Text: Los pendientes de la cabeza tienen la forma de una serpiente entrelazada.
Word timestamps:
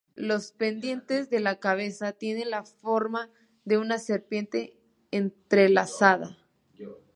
Los 0.15 0.51
pendientes 0.51 1.29
de 1.29 1.39
la 1.41 1.59
cabeza 1.59 2.11
tienen 2.11 2.49
la 2.49 2.63
forma 2.63 3.29
de 3.65 3.77
una 3.77 3.99
serpiente 3.99 4.75
entrelazada. 5.11 6.39